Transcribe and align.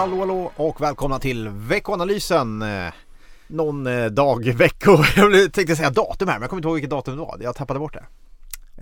Hallå 0.00 0.18
hallå 0.20 0.52
och 0.56 0.80
välkomna 0.80 1.18
till 1.18 1.48
veckoanalysen. 1.48 2.62
Eh, 2.62 2.92
Någon 3.46 3.86
eh, 3.86 4.06
dag, 4.06 4.44
vecko, 4.54 4.96
jag 5.16 5.52
tänkte 5.52 5.76
säga 5.76 5.90
datum 5.90 6.28
här 6.28 6.34
men 6.34 6.40
jag 6.42 6.50
kommer 6.50 6.58
inte 6.58 6.68
ihåg 6.68 6.74
vilket 6.74 6.90
datum 6.90 7.14
det 7.16 7.20
var. 7.20 7.38
Jag 7.40 7.56
tappade 7.56 7.80
bort 7.80 7.94
det. 7.94 8.04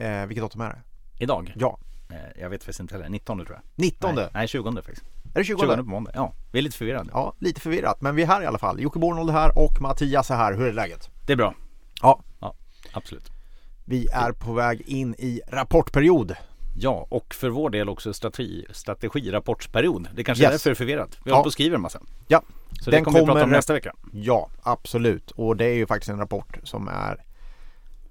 Eh, 0.05 0.27
vilket 0.27 0.43
datum 0.45 0.61
är 0.61 0.69
det? 0.69 0.79
Idag? 1.25 1.53
Ja, 1.57 1.79
Eh, 2.11 2.41
Jag 2.43 2.51
vet 2.51 2.61
faktiskt 2.63 2.81
inte 2.81 2.95
heller. 2.95 3.09
19 3.09 3.39
tror 3.45 3.51
jag. 3.53 3.61
19. 3.85 4.15
Nej, 4.15 4.29
nej 4.35 4.49
20 4.49 4.73
faktiskt. 4.77 5.03
Är 5.35 5.39
det 5.39 5.45
20? 5.45 5.59
20 5.61 5.77
på 5.77 5.83
måndag. 5.83 6.11
Ja, 6.15 6.33
vi 6.53 6.59
är 6.59 6.63
lite 6.63 6.77
förvirrade. 6.77 7.11
Ja, 7.13 7.35
lite 7.39 7.61
förvirrat 7.61 8.01
men 8.01 8.15
vi 8.15 8.23
är 8.23 8.27
här 8.27 8.43
i 8.43 8.47
alla 8.47 8.59
fall. 8.59 8.81
Jocke 8.81 8.99
Bornold 8.99 9.31
är 9.31 9.35
här 9.35 9.59
och 9.59 9.81
Mattias 9.81 10.31
är 10.31 10.37
här. 10.37 10.53
Hur 10.53 10.67
är 10.67 10.73
läget? 10.73 11.11
Det 11.27 11.33
är 11.33 11.37
bra. 11.37 11.55
Ja, 12.03 12.23
Absolut. 12.93 13.31
vi 13.85 14.09
är 14.13 14.33
på 14.33 14.53
väg 14.53 14.81
in 14.81 15.15
i 15.19 15.41
rapportperiod. 15.49 16.35
Ja, 16.81 17.07
och 17.11 17.35
för 17.35 17.49
vår 17.49 17.71
del 17.71 17.89
också 17.89 18.13
strategi, 18.13 18.67
strategirapportsperiod. 18.71 20.09
Det 20.15 20.25
kanske 20.25 20.45
är 20.45 20.53
Yes. 20.53 20.63
därför 20.63 20.71
det 20.71 20.73
är 20.73 20.75
förvirrat. 20.75 21.19
Vi 21.25 21.31
Ja. 21.31 21.35
håller 21.35 21.43
på 21.45 21.47
och 21.47 21.53
skriver 21.53 21.77
en 21.77 21.83
massa. 21.83 22.01
Ja, 22.29 22.43
Så 22.81 22.91
Den 22.91 23.01
det 23.01 23.05
kommer 23.05 23.21
vi 23.21 23.27
prata 23.27 23.45
om 23.45 23.51
nästa 23.51 23.73
vecka. 23.73 23.95
Ja, 24.13 24.49
absolut. 24.63 25.31
Och 25.31 25.57
det 25.57 25.65
är 25.65 25.75
ju 25.75 25.87
faktiskt 25.87 26.11
en 26.11 26.19
rapport 26.19 26.59
som 26.65 26.89
är 26.89 27.25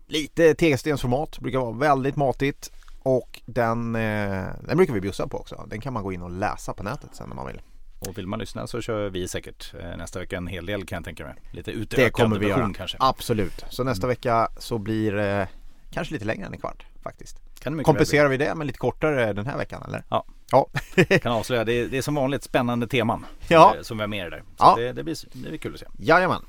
lite 0.07 0.53
tegelstensformat, 0.53 1.39
brukar 1.39 1.59
vara 1.59 1.71
väldigt 1.71 2.15
matigt. 2.15 2.71
Och 3.03 3.41
den, 3.45 3.95
eh, 3.95 4.45
den 4.61 4.77
brukar 4.77 4.93
vi 4.93 5.01
bjussa 5.01 5.27
på 5.27 5.37
också. 5.37 5.65
Den 5.69 5.81
kan 5.81 5.93
man 5.93 6.03
gå 6.03 6.13
in 6.13 6.21
och 6.21 6.31
läsa 6.31 6.73
på 6.73 6.83
nätet 6.83 7.09
sen 7.13 7.29
om 7.31 7.35
man 7.35 7.47
vill. 7.47 7.61
Och 7.99 8.17
vill 8.17 8.27
man 8.27 8.39
lyssna 8.39 8.67
så 8.67 8.81
kör 8.81 9.09
vi 9.09 9.27
säkert 9.27 9.73
eh, 9.79 9.97
nästa 9.97 10.19
vecka 10.19 10.37
en 10.37 10.47
hel 10.47 10.65
del 10.65 10.85
kan 10.85 10.95
jag 10.95 11.05
tänka 11.05 11.23
mig. 11.25 11.35
Lite 11.51 11.71
Det 11.71 11.77
utökad 11.77 12.11
kommer 12.13 12.39
vi 12.39 12.45
version 12.45 12.61
göra. 12.63 12.73
kanske. 12.73 12.97
Absolut. 12.99 13.65
Så 13.69 13.83
nästa 13.83 14.07
vecka 14.07 14.49
så 14.59 14.77
blir 14.77 15.11
det 15.11 15.47
kanske 15.91 16.13
lite 16.13 16.25
längre 16.25 16.45
än 16.45 16.53
en 16.53 16.59
kvart 16.59 16.85
faktiskt. 17.07 17.37
Kompenserar 17.83 18.27
vi 18.27 18.37
det 18.37 18.55
med 18.55 18.67
lite 18.67 18.79
kortare 18.79 19.33
den 19.33 19.45
här 19.45 19.57
veckan 19.57 19.83
eller? 19.87 20.03
Ja. 20.09 20.25
Ja. 20.51 20.67
Kan 21.21 21.31
avslöja. 21.31 21.63
Det 21.63 21.73
är, 21.73 21.87
det 21.87 21.97
är 21.97 22.01
som 22.01 22.15
vanligt 22.15 22.43
spännande 22.43 22.87
teman. 22.87 23.25
Ja. 23.47 23.75
eh, 23.75 23.81
Som 23.81 23.97
vi 23.97 24.01
har 24.01 24.07
med 24.07 24.27
i 24.27 24.29
där. 24.29 24.39
Så 24.39 24.43
Ja. 24.57 24.75
det, 24.77 24.93
det, 24.93 25.03
blir, 25.03 25.17
det 25.33 25.49
blir 25.49 25.57
kul 25.57 25.73
att 25.73 25.79
se. 25.79 25.85
Jajamän. 25.97 26.41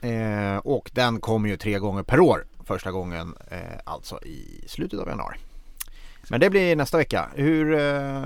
Eh, 0.00 0.56
och 0.56 0.90
den 0.94 1.20
kommer 1.20 1.48
ju 1.48 1.56
tre 1.56 1.78
gånger 1.78 2.02
per 2.02 2.20
år. 2.20 2.44
Första 2.64 2.90
gången 2.90 3.34
eh, 3.50 3.58
alltså 3.84 4.22
i 4.24 4.64
slutet 4.68 5.00
av 5.00 5.08
januari. 5.08 5.36
Men 6.28 6.40
det 6.40 6.50
blir 6.50 6.76
nästa 6.76 6.96
vecka. 6.98 7.28
Hur 7.34 7.74
eh, 7.78 8.22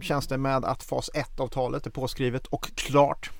känns 0.00 0.26
det 0.26 0.38
med 0.38 0.64
att 0.64 0.82
fas 0.82 1.10
1-avtalet 1.14 1.86
är 1.86 1.90
påskrivet 1.90 2.46
och 2.46 2.70
klart? 2.74 3.30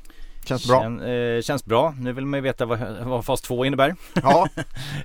Känns 0.47 0.69
bra? 0.69 0.83
Kän, 0.83 1.01
eh, 1.01 1.43
känns 1.43 1.65
bra. 1.65 1.95
Nu 2.01 2.13
vill 2.13 2.27
man 2.27 2.39
ju 2.39 2.43
veta 2.43 2.67
vad, 2.67 2.79
vad 3.05 3.25
fas 3.25 3.41
2 3.41 3.65
innebär. 3.65 3.95
Ja, 4.23 4.49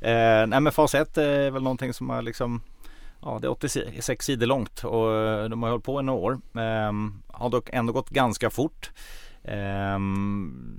Eh, 0.02 0.48
nej 0.48 0.59
men 0.59 0.72
fas 0.72 0.95
1 0.95 1.17
är 1.17 1.52
väl 1.52 1.64
någonting 1.64 1.94
som 1.94 2.09
har 2.09 2.22
liksom 2.22 2.61
Ja 3.22 3.39
det 3.42 3.48
är 3.48 3.52
86 3.52 4.25
sidor 4.25 4.48
långt 4.48 4.83
och 4.83 5.50
de 5.50 5.64
har 5.64 5.70
hållit 5.70 5.86
på 5.86 6.00
i 6.00 6.03
några 6.03 6.20
år. 6.20 6.39
Eh, 6.56 6.92
har 7.28 7.50
dock 7.50 7.70
ändå 7.73 7.94
gått 7.94 8.09
ganska 8.09 8.50
fort. 8.50 8.92
Eh, 9.44 10.00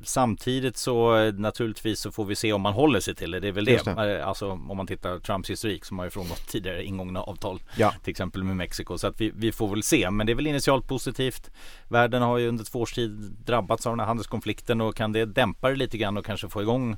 samtidigt 0.05 0.77
så 0.77 1.31
naturligtvis 1.33 2.01
så 2.01 2.13
får 2.13 2.25
vi 2.25 2.35
se 2.35 2.53
om 2.53 2.61
man 2.61 2.73
håller 2.73 3.01
sig 3.01 3.15
till 3.15 3.31
det. 3.31 3.41
Det 3.41 3.49
är 3.49 3.53
väl 3.53 3.69
Just 3.69 3.85
det. 3.85 4.19
Eh, 4.19 4.29
Alltså 4.29 4.51
om 4.51 4.77
man 4.77 4.87
tittar 4.87 5.19
Trumps 5.19 5.51
historik 5.51 5.85
som 5.85 5.99
har 5.99 6.07
ju 6.07 6.11
frångått 6.11 6.47
tidigare 6.49 6.85
ingångna 6.85 7.23
avtal. 7.23 7.63
Ja. 7.77 7.95
Till 8.05 8.11
exempel 8.11 8.45
med 8.45 8.57
Mexiko. 8.57 8.99
Så 8.99 9.07
att 9.07 9.21
vi, 9.21 9.33
vi 9.35 9.53
får 9.53 9.69
väl 9.69 9.83
se. 9.83 10.11
Men 10.11 10.27
det 10.27 10.33
är 10.33 10.35
väl 10.35 10.47
initialt 10.47 10.89
positivt. 10.89 11.51
Världen 11.89 12.23
har 12.23 12.39
ju 12.39 12.49
under 12.49 12.65
två 12.65 12.81
års 12.81 12.93
tid 12.93 13.11
drabbats 13.45 13.87
av 13.87 13.93
den 13.93 14.01
här 14.01 14.07
handelskonflikten 14.07 14.81
och 14.81 14.97
kan 14.97 15.13
det 15.13 15.25
dämpa 15.25 15.69
det 15.69 15.77
lite 15.77 15.99
grann 15.99 16.17
och 16.17 16.25
kanske 16.25 16.49
få 16.49 16.63
igång 16.63 16.97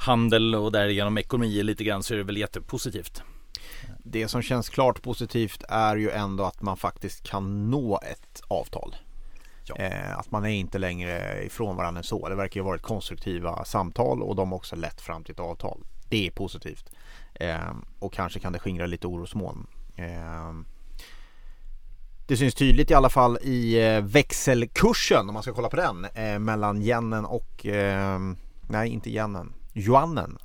handel 0.00 0.54
och 0.54 0.72
därigenom 0.72 1.18
ekonomier 1.18 1.64
lite 1.64 1.84
grann 1.84 2.02
så 2.02 2.14
är 2.14 2.18
det 2.18 2.24
väl 2.24 2.36
jättepositivt. 2.36 3.22
det 4.04 4.28
som 4.28 4.42
känns 4.42 4.68
klart 4.68 5.02
positivt 5.02 5.62
är 5.68 5.96
ju 5.96 6.10
ändå 6.10 6.44
att 6.44 6.62
man 6.62 6.76
faktiskt 6.76 7.22
kan 7.22 7.70
nå 7.70 8.00
ett 8.02 8.42
avtal. 8.48 8.96
Ja. 9.68 9.76
Eh, 9.76 10.18
att 10.18 10.30
man 10.30 10.44
är 10.44 10.48
inte 10.48 10.78
längre 10.78 11.44
ifrån 11.44 11.76
varandra 11.76 11.98
än 11.98 12.04
så. 12.04 12.28
Det 12.28 12.34
verkar 12.34 12.60
ju 12.60 12.64
ha 12.64 12.70
varit 12.70 12.82
konstruktiva 12.82 13.64
samtal 13.64 14.22
och 14.22 14.36
de 14.36 14.50
har 14.50 14.56
också 14.56 14.76
lett 14.76 15.00
fram 15.00 15.24
till 15.24 15.32
ett 15.32 15.40
avtal. 15.40 15.80
Det 16.08 16.26
är 16.26 16.30
positivt. 16.30 16.90
Eh, 17.34 17.74
och 17.98 18.12
kanske 18.12 18.40
kan 18.40 18.52
det 18.52 18.58
skingra 18.58 18.86
lite 18.86 19.06
orosmoln. 19.06 19.66
Eh, 19.96 20.52
det 22.26 22.36
syns 22.36 22.54
tydligt 22.54 22.90
i 22.90 22.94
alla 22.94 23.10
fall 23.10 23.38
i 23.42 23.86
eh, 23.86 24.00
växelkursen 24.02 25.28
om 25.28 25.34
man 25.34 25.42
ska 25.42 25.52
kolla 25.52 25.68
på 25.68 25.76
den. 25.76 26.04
Eh, 26.04 26.38
mellan 26.38 26.82
yenen 26.82 27.24
och, 27.24 27.66
eh, 27.66 28.20
nej 28.68 28.88
inte 28.88 29.10
yenen, 29.10 29.52
yuanen 29.74 30.38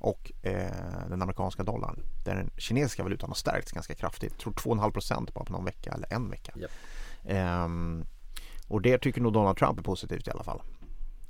och 0.00 0.32
eh, 0.42 1.08
den 1.08 1.22
amerikanska 1.22 1.62
dollarn. 1.62 2.00
Där 2.24 2.34
den 2.34 2.50
kinesiska 2.56 3.02
valutan 3.02 3.30
har 3.30 3.34
stärkts 3.34 3.72
ganska 3.72 3.94
kraftigt. 3.94 4.32
Jag 4.32 4.40
tror 4.40 4.52
2,5% 4.52 5.32
bara 5.32 5.44
på 5.44 5.52
någon 5.52 5.64
vecka 5.64 5.92
eller 5.92 6.12
en 6.12 6.30
vecka. 6.30 6.52
Japp. 6.56 6.70
Och 8.68 8.82
det 8.82 8.98
tycker 8.98 9.20
nog 9.20 9.32
Donald 9.32 9.56
Trump 9.56 9.78
är 9.78 9.82
positivt 9.82 10.28
i 10.28 10.30
alla 10.30 10.44
fall. 10.44 10.62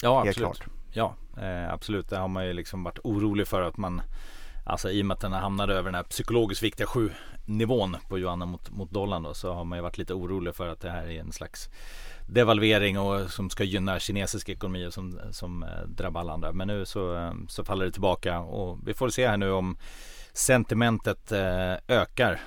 Ja 0.02 0.24
Helt 0.24 0.28
absolut. 0.28 0.58
klart. 0.58 0.68
Ja 0.92 1.14
eh, 1.42 1.72
absolut. 1.72 2.08
Det 2.08 2.16
har 2.16 2.28
man 2.28 2.46
ju 2.46 2.52
liksom 2.52 2.84
varit 2.84 2.98
orolig 3.04 3.48
för 3.48 3.62
att 3.62 3.76
man 3.76 4.02
Alltså 4.68 4.90
i 4.90 5.02
och 5.02 5.06
med 5.06 5.14
att 5.14 5.20
den 5.20 5.32
hamnat 5.32 5.70
över 5.70 5.82
den 5.82 5.94
här 5.94 6.02
psykologiskt 6.02 6.62
viktiga 6.62 6.86
7 6.86 7.10
nivån 7.44 7.96
på 8.08 8.18
yuanen 8.18 8.48
mot, 8.48 8.70
mot 8.70 8.90
dollarn 8.90 9.22
då, 9.22 9.34
så 9.34 9.52
har 9.52 9.64
man 9.64 9.78
ju 9.78 9.82
varit 9.82 9.98
lite 9.98 10.14
orolig 10.14 10.54
för 10.54 10.68
att 10.68 10.80
det 10.80 10.90
här 10.90 11.06
är 11.06 11.20
en 11.20 11.32
slags 11.32 11.68
devalvering 12.26 12.98
och 12.98 13.30
som 13.30 13.50
ska 13.50 13.64
gynna 13.64 13.98
kinesisk 13.98 14.48
ekonomi 14.48 14.86
och 14.86 14.94
som, 14.94 15.20
som 15.30 15.62
eh, 15.62 15.68
drabbar 15.88 16.20
alla 16.20 16.32
andra. 16.32 16.52
Men 16.52 16.68
nu 16.68 16.84
så, 16.84 17.16
eh, 17.16 17.32
så 17.48 17.64
faller 17.64 17.84
det 17.84 17.92
tillbaka 17.92 18.40
och 18.40 18.78
vi 18.88 18.94
får 18.94 19.08
se 19.08 19.28
här 19.28 19.36
nu 19.36 19.50
om 19.50 19.76
sentimentet 20.32 21.32
eh, 21.32 21.74
ökar 21.88 22.40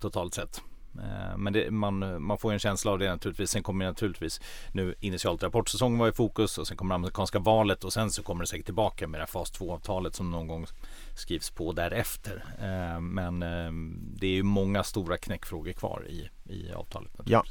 totalt 0.00 0.34
sett. 0.34 0.62
Eh, 0.98 1.36
men 1.36 1.52
det, 1.52 1.70
man, 1.70 2.22
man 2.22 2.38
får 2.38 2.52
ju 2.52 2.54
en 2.54 2.58
känsla 2.58 2.92
av 2.92 2.98
det 2.98 3.10
naturligtvis. 3.10 3.50
Sen 3.50 3.62
kommer 3.62 3.84
naturligtvis 3.84 4.40
nu 4.72 4.94
initialt 5.00 5.42
rapportsäsongen 5.42 5.98
vara 5.98 6.08
i 6.08 6.12
fokus 6.12 6.58
och 6.58 6.66
sen 6.66 6.76
kommer 6.76 6.94
det 6.94 6.94
amerikanska 6.94 7.38
valet 7.38 7.84
och 7.84 7.92
sen 7.92 8.10
så 8.10 8.22
kommer 8.22 8.40
det 8.40 8.46
säkert 8.46 8.66
tillbaka 8.66 9.08
med 9.08 9.20
det 9.20 9.22
här 9.22 9.26
fas 9.26 9.52
2-avtalet 9.52 10.14
som 10.14 10.30
någon 10.30 10.46
gång 10.46 10.66
skrivs 11.16 11.50
på 11.50 11.72
därefter. 11.72 12.44
Eh, 12.58 13.00
men 13.00 13.42
eh, 13.42 13.72
det 14.20 14.26
är 14.26 14.34
ju 14.34 14.42
många 14.42 14.84
stora 14.84 15.16
knäckfrågor 15.16 15.72
kvar 15.72 16.06
i, 16.08 16.28
i 16.44 16.72
avtalet. 16.72 17.12
Ja. 17.24 17.44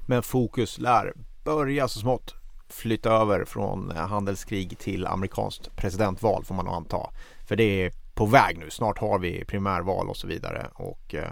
Men 0.00 0.22
fokus 0.22 0.78
lär 0.78 1.12
börja 1.44 1.88
så 1.88 1.98
smått 1.98 2.34
flytta 2.68 3.10
över 3.10 3.44
från 3.44 3.90
handelskrig 3.96 4.78
till 4.78 5.06
amerikanskt 5.06 5.76
presidentval 5.76 6.44
får 6.44 6.54
man 6.54 6.64
nog 6.64 6.74
anta. 6.74 7.10
För 7.48 7.56
det 7.56 7.84
är 7.84 7.92
på 8.14 8.26
väg 8.26 8.58
nu. 8.58 8.70
Snart 8.70 8.98
har 8.98 9.18
vi 9.18 9.44
primärval 9.44 10.08
och 10.08 10.16
så 10.16 10.26
vidare. 10.26 10.66
Och 10.74 11.14
eh, 11.14 11.30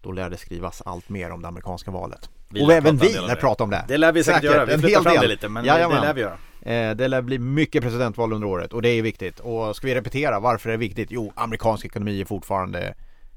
då 0.00 0.12
lär 0.12 0.30
det 0.30 0.36
skrivas 0.36 0.82
allt 0.86 1.08
mer 1.08 1.30
om 1.30 1.42
det 1.42 1.48
amerikanska 1.48 1.90
valet. 1.90 2.30
Vi 2.48 2.64
och 2.64 2.72
även 2.72 2.96
vi 2.96 3.08
lär 3.12 3.36
prata 3.36 3.64
om 3.64 3.70
det. 3.70 3.84
Det 3.88 3.96
lär 3.98 4.12
vi 4.12 4.24
säkert, 4.24 4.40
Säkert, 4.42 4.54
göra. 4.56 4.64
Vi 4.64 4.72
en 4.72 4.80
flyttar 4.80 5.02
fram 5.02 5.12
del. 5.12 5.22
det 5.22 5.28
lite 5.28 5.48
men 5.48 5.64
Jajamän. 5.64 5.96
det 5.96 6.06
lär 6.06 6.14
vi 6.14 6.20
göra. 6.20 6.38
Eh, 6.62 6.96
Det 6.96 7.08
lär 7.08 7.22
bli 7.22 7.38
mycket 7.38 7.82
presidentval 7.82 8.32
under 8.32 8.48
året 8.48 8.72
och 8.72 8.82
det 8.82 8.88
är 8.88 9.02
viktigt. 9.02 9.40
Och 9.40 9.76
ska 9.76 9.86
vi 9.86 9.94
repetera 9.94 10.40
varför 10.40 10.68
det 10.68 10.74
är 10.74 10.78
viktigt? 10.78 11.08
Jo, 11.10 11.32
amerikansk 11.36 11.84
ekonomi 11.84 12.20
är 12.20 12.24
fortfarande 12.24 12.94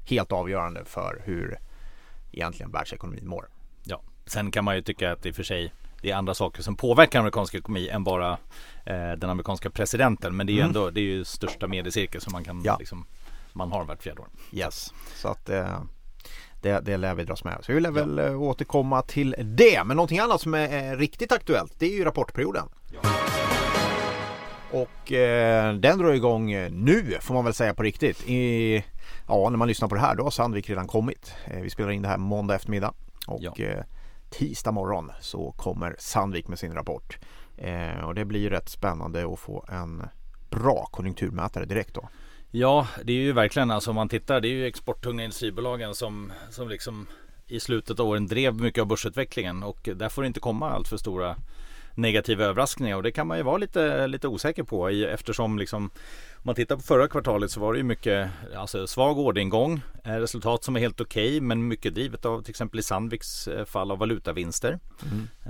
helt 0.08 0.32
avgörande 0.32 0.84
för 0.84 1.22
hur 1.24 1.58
egentligen 2.32 2.70
världsekonomin 2.72 3.28
mår. 3.28 3.48
Ja. 3.84 4.00
Sen 4.26 4.50
kan 4.50 4.64
man 4.64 4.76
ju 4.76 4.82
tycka 4.82 5.12
att 5.12 5.26
i 5.26 5.30
och 5.30 5.34
för 5.34 5.42
sig 5.42 5.72
det 6.02 6.10
är 6.10 6.16
andra 6.16 6.34
saker 6.34 6.62
som 6.62 6.76
påverkar 6.76 7.18
amerikansk 7.18 7.54
ekonomi 7.54 7.88
än 7.88 8.04
bara 8.04 8.30
eh, 8.86 9.12
den 9.16 9.30
amerikanska 9.30 9.70
presidenten. 9.70 10.36
Men 10.36 10.46
det 10.46 10.52
är 10.52 10.54
ju 10.54 10.60
Mm. 10.60 10.68
ändå 10.70 10.90
det 10.90 11.00
är 11.00 11.04
ju 11.04 11.24
största 11.24 11.66
mediecirkel 11.68 12.20
som 12.20 12.32
man 12.32 12.44
kan 12.44 12.62
Ja. 12.64 12.76
liksom, 12.78 13.06
man 13.52 13.72
har 13.72 13.84
vart 13.84 14.02
fjärde 14.02 14.20
år. 14.20 14.28
Yes, 14.52 14.92
så 15.14 15.28
att 15.28 15.48
eh, 15.48 15.80
det, 16.62 16.80
det 16.80 16.96
lär 16.96 17.14
vi 17.14 17.24
dras 17.24 17.44
med. 17.44 17.58
Så 17.62 17.72
vi 17.72 17.80
lär 17.80 17.90
väl 17.90 18.18
eh, 18.18 18.42
återkomma 18.42 19.02
till 19.02 19.34
det. 19.38 19.84
Men 19.84 19.96
någonting 19.96 20.18
annat 20.18 20.40
som 20.40 20.54
är 20.54 20.96
riktigt 20.96 21.32
aktuellt 21.32 21.72
det 21.78 21.86
är 21.86 21.96
ju 21.96 22.04
rapportperioden. 22.04 22.68
Och 24.72 25.12
eh, 25.12 25.74
den 25.74 25.98
drar 25.98 26.12
igång 26.12 26.46
nu 26.70 27.16
får 27.20 27.34
man 27.34 27.44
väl 27.44 27.54
säga 27.54 27.74
på 27.74 27.82
riktigt. 27.82 28.28
I, 28.28 28.76
ja, 29.28 29.48
när 29.50 29.56
man 29.56 29.68
lyssnar 29.68 29.88
på 29.88 29.94
det 29.94 30.00
här 30.00 30.14
då 30.14 30.22
har 30.22 30.30
Sandvik 30.30 30.70
redan 30.70 30.86
kommit. 30.86 31.34
Eh, 31.46 31.60
vi 31.60 31.70
spelar 31.70 31.90
in 31.90 32.02
det 32.02 32.08
här 32.08 32.16
måndag 32.18 32.54
eftermiddag. 32.54 32.92
Och 33.26 33.40
Ja. 33.42 33.52
eh, 33.58 33.84
tisdag 34.30 34.72
morgon 34.72 35.10
så 35.20 35.52
kommer 35.56 35.96
Sandvik 35.98 36.48
med 36.48 36.58
sin 36.58 36.72
rapport. 36.74 37.18
Eh, 37.56 38.04
och 38.04 38.14
det 38.14 38.24
blir 38.24 38.50
rätt 38.50 38.68
spännande 38.68 39.32
att 39.32 39.38
få 39.38 39.64
en 39.68 40.02
bra 40.50 40.88
konjunkturmätare 40.92 41.64
direkt 41.64 41.94
då. 41.94 42.08
Ja, 42.54 42.88
det 43.04 43.12
är 43.12 43.16
ju 43.16 43.32
verkligen 43.32 43.70
alltså 43.70 43.90
om 43.90 43.96
man 43.96 44.08
tittar, 44.08 44.40
det 44.40 44.48
är 44.48 44.50
ju 44.50 44.66
exporttunga 44.66 45.24
industribolagen 45.24 45.94
som, 45.94 46.32
som 46.50 46.68
liksom 46.68 47.06
i 47.46 47.60
slutet 47.60 48.00
av 48.00 48.08
åren 48.08 48.26
drev 48.26 48.54
mycket 48.54 48.80
av 48.80 48.86
börsutvecklingen 48.86 49.62
och 49.62 49.88
där 49.94 50.08
får 50.08 50.22
det 50.22 50.26
inte 50.26 50.40
komma 50.40 50.70
allt 50.70 50.88
för 50.88 50.96
stora 50.96 51.36
negativa 51.94 52.44
överraskningar 52.44 52.96
och 52.96 53.02
det 53.02 53.12
kan 53.12 53.26
man 53.26 53.36
ju 53.36 53.42
vara 53.42 53.56
lite, 53.56 54.06
lite 54.06 54.28
osäker 54.28 54.62
på 54.62 54.88
eftersom 54.88 55.58
liksom 55.58 55.84
om 56.34 56.42
man 56.42 56.54
tittar 56.54 56.76
på 56.76 56.82
förra 56.82 57.08
kvartalet 57.08 57.50
så 57.50 57.60
var 57.60 57.72
det 57.72 57.78
ju 57.78 57.84
mycket 57.84 58.30
alltså 58.56 58.86
svag 58.86 59.18
orderingång, 59.18 59.80
eh, 60.04 60.12
resultat 60.12 60.64
som 60.64 60.76
är 60.76 60.80
helt 60.80 61.00
okej 61.00 61.40
men 61.40 61.68
mycket 61.68 61.94
drivet 61.94 62.24
av 62.24 62.42
till 62.42 62.50
exempel 62.50 62.80
i 62.80 62.82
Sandviks 62.82 63.48
eh, 63.48 63.64
fall 63.64 63.90
av 63.90 63.98
valutavinster. 63.98 64.78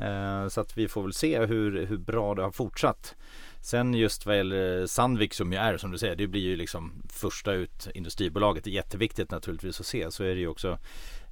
Eh, 0.02 0.48
Så 0.48 0.60
att 0.60 0.78
vi 0.78 0.88
får 0.88 1.02
väl 1.02 1.12
se 1.12 1.46
hur, 1.46 1.86
hur 1.86 1.98
bra 1.98 2.34
det 2.34 2.42
har 2.42 2.50
fortsatt. 2.50 3.14
Sen 3.62 3.94
just 3.94 4.26
vad 4.26 4.36
gäller 4.36 4.80
eh, 4.80 4.86
Sandvik 4.86 5.34
som 5.34 5.52
ju 5.52 5.58
är 5.58 5.76
som 5.76 5.90
du 5.90 5.98
säger, 5.98 6.16
det 6.16 6.26
blir 6.26 6.40
ju 6.40 6.56
liksom 6.56 6.92
första 7.08 7.52
ut 7.52 7.88
industribolaget. 7.94 8.64
Det 8.64 8.70
är 8.70 8.72
jätteviktigt 8.72 9.30
naturligtvis 9.30 9.80
att 9.80 9.86
se. 9.86 10.10
Så 10.10 10.24
är 10.24 10.34
det 10.34 10.40
ju 10.40 10.48
också 10.48 10.78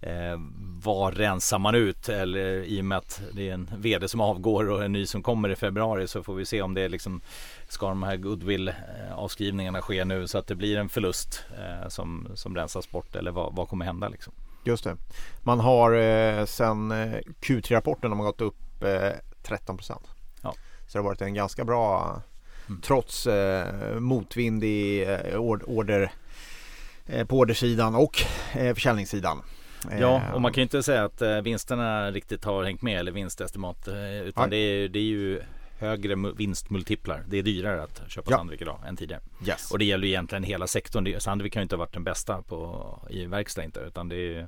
eh, 0.00 0.38
vad 0.82 1.16
rensar 1.16 1.58
man 1.58 1.74
ut? 1.74 2.08
Eller 2.08 2.64
i 2.64 2.80
och 2.80 2.84
med 2.84 2.98
att 2.98 3.22
det 3.32 3.48
är 3.48 3.54
en 3.54 3.70
vd 3.76 4.08
som 4.08 4.20
avgår 4.20 4.70
och 4.70 4.84
en 4.84 4.92
ny 4.92 5.06
som 5.06 5.22
kommer 5.22 5.48
i 5.48 5.56
februari 5.56 6.08
så 6.08 6.22
får 6.22 6.34
vi 6.34 6.44
se 6.44 6.62
om 6.62 6.74
det 6.74 6.80
är 6.80 6.88
liksom 6.88 7.20
ska 7.68 7.88
de 7.88 8.02
här 8.02 8.16
goodwill 8.16 8.68
eh, 8.68 8.74
avskrivningarna 9.14 9.82
ske 9.82 10.04
nu 10.04 10.28
så 10.28 10.38
att 10.38 10.46
det 10.46 10.54
blir 10.54 10.76
en 10.76 10.88
förlust 10.88 11.44
eh, 11.58 11.88
som, 11.88 12.28
som 12.34 12.56
rensas 12.56 12.90
bort 12.90 13.16
eller 13.16 13.30
vad, 13.30 13.56
vad 13.56 13.68
kommer 13.68 13.84
hända 13.84 14.08
liksom? 14.08 14.32
Just 14.64 14.84
det. 14.84 14.96
Man 15.42 15.60
har 15.60 15.92
eh, 15.92 16.44
sen 16.44 16.90
eh, 16.90 17.20
Q3-rapporten 17.40 18.12
har 18.12 18.24
gått 18.24 18.40
upp 18.40 18.82
eh, 18.82 19.12
13 19.42 19.76
procent. 19.76 20.19
Så 20.90 20.98
det 20.98 21.02
har 21.02 21.08
varit 21.08 21.22
en 21.22 21.34
ganska 21.34 21.64
bra 21.64 22.22
mm. 22.68 22.80
trots 22.80 23.26
eh, 23.26 23.98
motvind 23.98 24.64
i 24.64 25.04
eh, 25.04 25.40
order 25.66 26.12
eh, 27.06 27.26
på 27.26 27.38
ordersidan 27.38 27.94
och 27.94 28.22
eh, 28.52 28.74
försäljningssidan. 28.74 29.42
Ja, 30.00 30.16
eh, 30.16 30.34
och 30.34 30.40
man 30.40 30.52
kan 30.52 30.60
ju 30.60 30.62
inte 30.62 30.82
säga 30.82 31.04
att 31.04 31.22
vinsterna 31.44 32.10
riktigt 32.10 32.44
har 32.44 32.64
hängt 32.64 32.82
med 32.82 33.00
eller 33.00 33.12
vinstestimat 33.12 33.88
utan 34.24 34.50
det 34.50 34.56
är, 34.56 34.88
det 34.88 34.98
är 34.98 35.02
ju 35.02 35.42
högre 35.78 36.14
vinstmultiplar. 36.36 37.24
Det 37.28 37.38
är 37.38 37.42
dyrare 37.42 37.82
att 37.82 38.02
köpa 38.08 38.30
ja. 38.30 38.36
Sandvik 38.36 38.62
idag 38.62 38.80
än 38.86 38.96
tidigare. 38.96 39.22
Yes. 39.46 39.70
Och 39.70 39.78
det 39.78 39.84
gäller 39.84 40.06
ju 40.06 40.12
egentligen 40.12 40.44
hela 40.44 40.66
sektorn. 40.66 41.20
Sandvik 41.20 41.54
har 41.54 41.60
ju 41.60 41.62
inte 41.62 41.76
varit 41.76 41.92
den 41.92 42.04
bästa 42.04 42.42
på, 42.42 42.98
i 43.10 43.26
verkstad 43.26 43.64
inte 43.64 43.80
utan 43.80 44.08
det, 44.08 44.46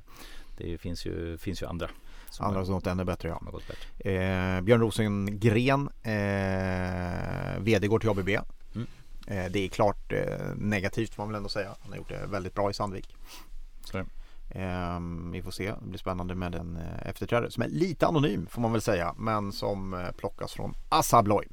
det 0.57 0.77
finns, 0.77 1.05
ju, 1.05 1.37
finns 1.37 1.61
ju 1.61 1.65
andra. 1.65 1.89
Som 2.33 2.45
andra 2.45 2.65
som 2.65 2.73
gått 2.73 2.87
ännu 2.87 3.03
bättre 3.03 3.29
ja. 3.29 3.41
Bättre. 3.51 4.11
Eh, 4.11 4.61
Björn 4.61 4.81
Rosengren 4.81 5.89
eh, 6.03 7.59
VD 7.59 7.87
går 7.87 7.99
till 7.99 8.09
ABB. 8.09 8.29
Mm. 8.29 8.87
Eh, 9.27 9.51
det 9.51 9.59
är 9.59 9.67
klart 9.67 10.11
eh, 10.11 10.17
negativt 10.55 11.13
får 11.13 11.23
man 11.23 11.29
väl 11.29 11.37
ändå 11.37 11.49
säga. 11.49 11.69
Han 11.81 11.91
har 11.91 11.97
gjort 11.97 12.09
det 12.09 12.25
väldigt 12.27 12.55
bra 12.55 12.69
i 12.69 12.73
Sandvik. 12.73 13.15
Ehm, 14.49 15.31
vi 15.31 15.41
får 15.41 15.51
se, 15.51 15.73
det 15.81 15.87
blir 15.87 15.99
spännande 15.99 16.35
med 16.35 16.55
en 16.55 16.75
eh, 16.75 17.09
efterträdare 17.09 17.51
som 17.51 17.63
är 17.63 17.67
lite 17.67 18.07
anonym 18.07 18.47
får 18.49 18.61
man 18.61 18.71
väl 18.71 18.81
säga 18.81 19.13
men 19.17 19.51
som 19.51 19.93
eh, 19.93 20.11
plockas 20.11 20.53
från 20.53 20.73
Assa 20.89 21.17
Abloy. 21.17 21.47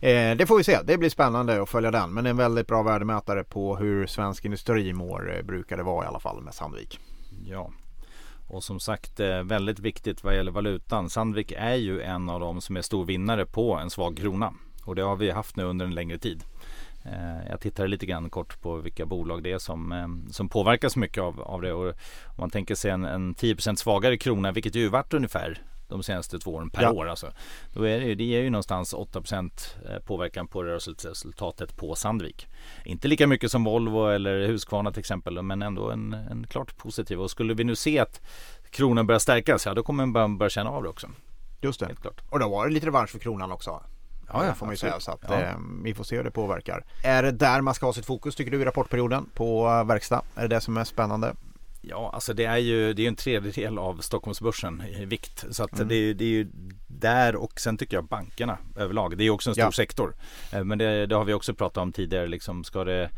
Det 0.00 0.48
får 0.48 0.56
vi 0.56 0.64
se, 0.64 0.78
det 0.84 0.98
blir 0.98 1.10
spännande 1.10 1.62
att 1.62 1.68
följa 1.68 1.90
den 1.90 2.14
men 2.14 2.26
en 2.26 2.36
väldigt 2.36 2.66
bra 2.66 2.82
värdemätare 2.82 3.44
på 3.44 3.76
hur 3.76 4.06
svensk 4.06 4.44
industri 4.44 4.92
mår 4.92 5.42
brukar 5.44 5.76
det 5.76 5.82
vara 5.82 6.04
i 6.04 6.08
alla 6.08 6.20
fall 6.20 6.42
med 6.42 6.54
Sandvik. 6.54 7.00
Ja, 7.46 7.70
och 8.48 8.64
som 8.64 8.80
sagt 8.80 9.20
eh, 9.20 9.42
väldigt 9.42 9.78
viktigt 9.78 10.24
vad 10.24 10.36
gäller 10.36 10.52
valutan. 10.52 11.10
Sandvik 11.10 11.52
är 11.56 11.74
ju 11.74 12.00
en 12.02 12.28
av 12.28 12.40
de 12.40 12.60
som 12.60 12.76
är 12.76 12.82
stor 12.82 13.04
vinnare 13.04 13.46
på 13.46 13.74
en 13.74 13.90
svag 13.90 14.16
krona 14.16 14.54
och 14.84 14.94
det 14.94 15.02
har 15.02 15.16
vi 15.16 15.30
haft 15.30 15.56
nu 15.56 15.64
under 15.64 15.86
en 15.86 15.94
längre 15.94 16.18
tid. 16.18 16.44
Eh, 17.04 17.50
jag 17.50 17.60
tittade 17.60 17.88
lite 17.88 18.06
grann 18.06 18.30
kort 18.30 18.60
på 18.60 18.76
vilka 18.76 19.06
bolag 19.06 19.42
det 19.42 19.52
är 19.52 19.58
som, 19.58 19.92
eh, 19.92 20.32
som 20.32 20.48
påverkas 20.48 20.96
mycket 20.96 21.22
av, 21.22 21.40
av 21.40 21.62
det. 21.62 21.72
Och 21.72 21.86
om 21.86 22.34
man 22.38 22.50
tänker 22.50 22.74
sig 22.74 22.90
en, 22.90 23.04
en 23.04 23.34
10% 23.34 23.76
svagare 23.76 24.16
krona, 24.16 24.52
vilket 24.52 24.74
ju 24.74 24.88
varit 24.88 25.14
ungefär 25.14 25.62
de 25.88 26.02
senaste 26.02 26.38
två 26.38 26.54
åren 26.54 26.70
per 26.70 26.82
ja. 26.82 26.92
år. 26.92 27.08
Alltså. 27.08 27.32
Då 27.72 27.82
är 27.82 28.00
det, 28.00 28.14
det 28.14 28.24
ger 28.24 28.40
ju 28.40 28.50
någonstans 28.50 28.94
8% 28.94 29.50
eh, 29.88 29.98
påverkan 29.98 30.46
på 30.46 30.62
resultatet 30.62 31.76
på 31.76 31.94
Sandvik. 31.94 32.48
Inte 32.84 33.08
lika 33.08 33.26
mycket 33.26 33.50
som 33.50 33.64
Volvo 33.64 34.06
eller 34.06 34.46
Husqvarna 34.46 34.92
till 34.92 35.00
exempel, 35.00 35.42
men 35.42 35.62
ändå 35.62 35.90
en, 35.90 36.12
en 36.12 36.46
klart 36.46 36.76
positiv. 36.76 37.20
Och 37.20 37.30
skulle 37.30 37.54
vi 37.54 37.64
nu 37.64 37.76
se 37.76 37.98
att 37.98 38.20
kronan 38.70 39.06
börjar 39.06 39.18
stärkas, 39.18 39.66
ja 39.66 39.74
då 39.74 39.82
kommer 39.82 40.06
man 40.06 40.38
börja 40.38 40.50
känna 40.50 40.70
av 40.70 40.82
det 40.82 40.88
också. 40.88 41.08
Just 41.60 41.80
det. 41.80 41.94
Och 42.30 42.38
då 42.38 42.48
var 42.48 42.66
det 42.66 42.74
lite 42.74 42.86
revansch 42.86 43.10
för 43.10 43.18
kronan 43.18 43.52
också. 43.52 43.82
Ja, 44.32 44.46
ja, 44.46 44.54
får 44.54 44.66
man 44.66 44.72
ju 44.72 44.76
säga. 44.76 45.00
Så 45.00 45.10
att, 45.10 45.24
ja. 45.28 45.40
eh, 45.40 45.56
vi 45.82 45.94
får 45.94 46.04
se 46.04 46.16
hur 46.16 46.24
det 46.24 46.30
påverkar. 46.30 46.84
Är 47.04 47.22
det 47.22 47.30
där 47.30 47.60
man 47.60 47.74
ska 47.74 47.86
ha 47.86 47.92
sitt 47.92 48.06
fokus 48.06 48.34
tycker 48.34 48.50
du 48.50 48.62
i 48.62 48.64
rapportperioden 48.64 49.30
på 49.34 49.68
uh, 49.68 49.84
verkstad? 49.84 50.22
Är 50.34 50.42
det 50.42 50.48
det 50.48 50.60
som 50.60 50.76
är 50.76 50.84
spännande? 50.84 51.34
Ja, 51.88 52.10
alltså 52.14 52.34
det 52.34 52.44
är 52.44 52.56
ju 52.56 52.92
det 52.92 53.04
är 53.04 53.08
en 53.08 53.16
tredjedel 53.16 53.78
av 53.78 54.00
Stockholmsbörsen 54.00 54.82
i 54.98 55.04
vikt. 55.04 55.44
Så 55.50 55.64
att 55.64 55.74
mm. 55.74 55.88
det, 55.88 56.14
det, 56.14 56.24
är 56.24 56.28
ju 56.28 56.50
där 56.86 57.36
och 57.36 57.60
sen 57.60 57.78
tycker 57.78 57.96
jag 57.96 58.04
bankerna 58.04 58.58
överlag. 58.76 59.18
Det 59.18 59.24
är 59.24 59.30
också 59.30 59.50
en 59.50 59.54
stor 59.54 59.64
ja. 59.64 59.72
sektor. 59.72 60.14
Eh, 60.52 60.64
men 60.64 60.78
det, 60.78 61.06
det, 61.06 61.14
har 61.14 61.24
vi 61.24 61.32
också 61.32 61.54
pratat 61.54 61.82
om 61.82 61.92
tidigare. 61.92 62.26
Liksom, 62.26 62.64
ska 62.64 62.84
det 62.84 63.10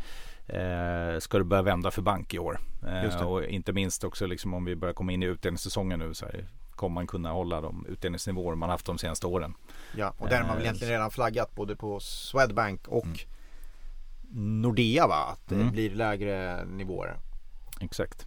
Eh, 0.49 1.19
ska 1.19 1.39
det 1.39 1.45
börja 1.45 1.63
vända 1.63 1.91
för 1.91 2.03
bank 2.03 2.35
i 2.35 2.39
år. 2.39 2.61
Eh, 2.87 3.23
och 3.23 3.45
inte 3.45 3.73
minst 3.73 4.05
också 4.05 4.27
liksom 4.27 4.55
om 4.55 4.65
vi 4.65 4.77
börjar 4.77 4.95
komma 4.95 5.13
in 5.13 5.23
i 5.23 5.27
utdelningssäsongen 5.27 5.99
nu 5.99 6.15
så 6.15 6.27
här, 6.27 6.47
kommer 6.71 6.95
man 6.95 7.07
kunna 7.07 7.33
hålla 7.33 7.61
de 7.61 7.87
utdelningsnivåer 7.89 8.55
man 8.55 8.71
haft 8.71 8.87
de 8.87 8.99
senaste 8.99 9.27
åren. 9.27 9.55
Ja, 9.97 10.15
och 10.19 10.29
där 10.29 10.37
har 10.37 10.47
man 10.47 10.57
väl 10.57 10.63
eh, 10.63 10.69
egentligen 10.69 10.93
redan 10.93 11.11
flaggat 11.11 11.55
både 11.55 11.77
på 11.77 12.01
Swedbank 12.01 12.89
och 12.89 13.05
mm. 13.05 14.63
Nordea 14.63 15.07
va? 15.07 15.27
Att 15.33 15.49
det 15.49 15.55
mm. 15.55 15.71
blir 15.71 15.91
lägre 15.91 16.65
nivåer. 16.65 17.17
Exakt. 17.81 18.27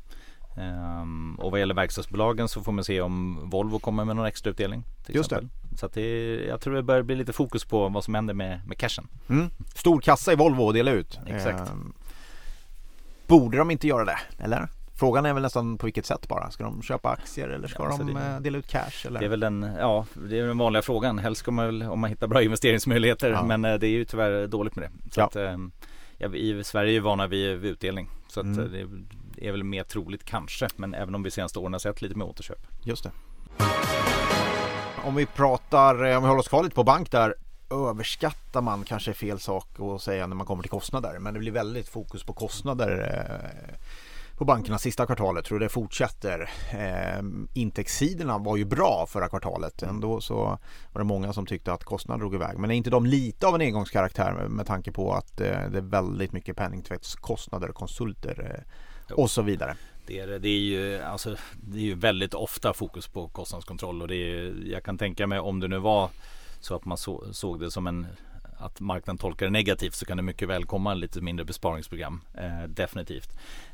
Um, 0.60 1.36
och 1.40 1.52
vad 1.52 1.60
gäller 1.60 1.76
verkstadsbolagen 1.76 2.48
så 2.48 2.62
får 2.62 2.72
man 2.72 2.84
se 2.84 3.02
om 3.02 3.40
Volvo 3.50 3.80
kommer 3.80 4.06
med 4.06 4.16
någon 4.16 4.26
extra 4.26 4.52
utdelning. 4.52 4.84
Just 5.08 5.30
det. 5.30 5.48
Så 5.80 5.88
det, 5.88 6.36
jag 6.48 6.62
tror 6.62 6.76
det 6.76 6.84
börjar 6.84 7.04
bli 7.04 7.16
lite 7.16 7.34
fokus 7.34 7.66
på 7.66 7.90
vad 7.90 8.04
som 8.04 8.16
händer 8.16 8.34
med, 8.34 8.62
med 8.68 8.78
cashen. 8.78 9.08
Mm. 9.30 9.50
Stor 9.76 10.02
kassa 10.02 10.34
i 10.34 10.36
Volvo 10.36 10.70
att 10.70 10.74
dela 10.74 10.92
ut. 10.92 11.20
Exakt. 11.28 11.72
Um, 11.72 11.94
borde 13.28 13.58
de 13.58 13.72
inte 13.72 13.88
göra 13.88 14.06
det? 14.06 14.20
Eller? 14.38 14.68
Frågan 15.00 15.26
är 15.26 15.34
väl 15.34 15.44
nästan 15.44 15.78
på 15.78 15.86
vilket 15.86 16.06
sätt 16.06 16.28
bara. 16.28 16.52
Ska 16.52 16.64
de 16.64 16.82
köpa 16.82 17.10
aktier 17.10 17.48
eller 17.48 17.68
ska 17.68 17.84
ja, 17.84 17.98
de 17.98 18.14
det, 18.14 18.22
eh, 18.22 18.40
dela 18.40 18.58
ut 18.58 18.68
cash? 18.68 19.08
Eller? 19.08 19.20
Det 19.20 19.26
är 19.26 19.30
väl 19.30 19.40
den, 19.40 19.70
ja, 19.80 20.06
det 20.30 20.40
är 20.40 20.48
den 20.48 20.58
vanliga 20.58 20.82
frågan. 20.82 21.20
Helst 21.20 21.40
ska 21.40 21.52
man 21.52 21.66
väl 21.66 21.84
om 21.84 22.00
man 22.00 22.10
hittar 22.10 22.28
bra 22.28 22.44
investeringsmöjligheter. 22.44 23.32
Ja. 23.32 23.44
Men 23.44 23.66
eh, 23.66 23.74
det 23.74 23.88
är 23.88 23.92
ju 23.92 24.06
tyvärr 24.06 24.48
dåligt 24.48 24.76
med 24.76 24.86
det. 24.86 25.14
Så 25.14 25.20
ja. 25.20 25.26
att, 25.26 25.36
ehm, 25.36 25.72
ja, 26.18 26.36
I 26.36 26.64
Sverige 26.64 26.90
är 26.90 26.94
vi 26.94 27.00
vana 27.00 27.28
vid, 27.28 27.58
vid 27.58 27.72
utdelning. 27.72 28.10
Så 28.28 28.42
mm. 28.42 28.60
Eh, 28.60 28.66
det 28.66 28.88
är 29.48 29.52
väl 29.52 29.64
mer 29.64 29.84
troligt 29.84 30.24
kanske. 30.24 30.68
Men 30.76 30.94
även 30.94 31.16
om 31.16 31.24
vi 31.24 31.32
senaste 31.32 31.60
åren 31.60 31.74
har 31.74 31.80
sett 31.80 32.02
lite 32.02 32.16
mer 32.16 32.26
återköp. 32.26 32.68
Just 32.84 33.04
det. 33.04 33.12
Om 35.04 35.16
vi 35.16 35.26
pratar, 35.26 36.06
eh, 36.06 36.18
om 36.18 36.24
vi 36.24 36.30
håller 36.30 36.40
oss 36.40 36.48
kvar 36.48 36.64
lite 36.64 36.76
på 36.76 36.84
bank 36.84 37.12
där 37.12 37.36
överskattar 37.72 38.62
man 38.62 38.84
kanske 38.84 39.14
fel 39.14 39.40
sak 39.40 39.68
att 39.80 40.02
säga 40.02 40.28
när 40.28 40.36
man 40.36 40.46
kommer 40.46 40.64
till 40.64 40.72
kostnader 40.72 41.20
men 41.20 41.34
det 41.34 41.40
blir 41.40 41.52
väldigt 41.52 41.90
fokus 41.90 42.24
på 42.24 42.34
kostnader 42.34 43.12
eh, 43.14 43.80
på 44.38 44.46
bankerna 44.46 44.78
sista 44.78 45.06
kvartalet. 45.06 45.46
Tror 45.46 45.60
det 45.60 45.70
fortsätter. 45.70 46.50
Eh, 46.72 47.24
Intäktssidorna 47.54 48.38
var 48.38 48.58
ju 48.58 48.66
bra 48.66 49.06
förra 49.10 49.30
kvartalet. 49.30 49.84
Ändå 49.84 50.22
så 50.22 50.36
var 50.94 51.00
det 51.00 51.04
många 51.04 51.34
som 51.34 51.46
tyckte 51.46 51.74
att 51.74 51.84
kostnaderna 51.84 52.22
drog 52.22 52.36
iväg. 52.36 52.58
Men 52.58 52.72
är 52.72 52.76
inte 52.76 52.90
de 52.90 53.06
lite 53.06 53.48
av 53.48 53.56
en 53.56 53.62
engångskaraktär 53.62 54.48
med, 54.50 54.68
tanke 54.68 54.92
på 54.92 55.14
att 55.14 55.38
det 55.38 55.50
är 55.50 55.81
väldigt 55.81 56.31
mycket 56.31 56.58
penningtvättskostnader, 56.58 57.69
och 57.69 57.76
konsulter 57.76 58.64
och 59.11 59.31
så 59.31 59.42
vidare. 59.42 59.75
Det 60.06 60.19
är, 60.19 60.39
det, 60.39 60.49
är 60.49 60.59
ju, 60.59 61.01
alltså, 61.01 61.35
det 61.61 61.78
är 61.78 61.83
ju 61.83 61.95
väldigt 61.95 62.33
ofta 62.33 62.73
fokus 62.73 63.07
på 63.07 63.28
kostnadskontroll 63.28 64.01
och 64.01 64.07
det 64.07 64.16
är, 64.16 64.54
jag 64.71 64.83
kan 64.83 64.97
tänka 64.97 65.28
mig 65.28 65.39
om 65.39 65.59
det 65.59 65.68
nu 65.68 65.78
var 65.78 66.09
så 66.59 66.75
att 66.75 66.85
man 66.85 66.97
så, 66.97 67.23
såg 67.33 67.59
det 67.59 67.71
som 67.71 67.87
en 67.87 68.07
att 68.59 68.80
marknaden 68.80 69.18
tolkar 69.18 69.45
det 69.45 69.51
negativt 69.51 69.94
så 69.94 70.06
kan 70.06 70.18
det 70.18 70.23
mycket 70.23 70.47
väl 70.47 70.66
komma 70.66 70.94
lite 70.94 71.21
mindre 71.21 71.45
besparingsprogram. 71.45 72.21
Eh, 72.33 72.63
definitivt. 72.68 73.30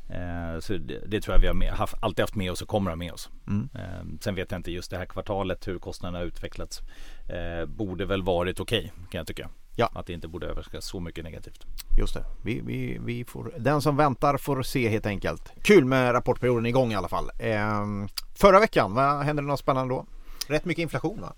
Eh, 0.09 0.59
så 0.59 0.73
det, 0.73 0.99
det, 1.07 1.21
tror 1.21 1.35
jag 1.35 1.41
vi 1.41 1.47
har 1.47 1.53
med, 1.53 1.73
haft, 1.73 1.95
alltid 1.99 2.23
haft 2.23 2.35
med 2.35 2.51
oss 2.51 2.61
och 2.61 2.67
kommer 2.67 2.91
ha 2.91 2.95
med 2.95 3.13
oss. 3.13 3.29
Mm. 3.47 3.69
Eh, 3.75 4.19
sen 4.21 4.35
vet 4.35 4.51
jag 4.51 4.59
inte 4.59 4.71
just 4.71 4.91
det 4.91 4.97
här 4.97 5.05
kvartalet 5.05 5.67
hur 5.67 5.79
kostnaderna 5.79 6.19
har 6.19 6.25
utvecklats. 6.25 6.81
Eh, 7.29 7.65
borde 7.65 8.05
väl 8.05 8.23
varit 8.23 8.59
okej 8.59 8.79
okay, 8.79 8.89
kan 9.11 9.17
jag 9.17 9.27
tycka. 9.27 9.49
Ja. 9.75 9.89
Att 9.93 10.07
det 10.07 10.13
inte 10.13 10.27
borde 10.27 10.47
överraskas 10.47 10.85
så 10.85 10.99
mycket 10.99 11.23
negativt. 11.23 11.65
Just 11.97 12.13
det. 12.13 12.25
Vi, 12.43 12.61
vi, 12.61 12.97
vi 13.05 13.25
får, 13.25 13.53
den 13.57 13.81
som 13.81 13.97
väntar 13.97 14.37
får 14.37 14.63
se 14.63 14.89
helt 14.89 15.05
enkelt. 15.05 15.53
Kul 15.61 15.85
med 15.85 16.13
rapportperioden 16.13 16.65
igång 16.65 16.91
i 16.91 16.95
alla 16.95 17.07
fall. 17.07 17.31
Ehm, 17.39 18.07
förra 18.33 18.59
veckan, 18.59 18.93
vad 18.93 19.25
hände 19.25 19.41
det 19.41 19.47
något 19.47 19.59
spännande 19.59 19.93
då? 19.93 20.05
Rätt 20.47 20.65
mycket 20.65 20.81
inflation 20.81 21.21
va? 21.21 21.33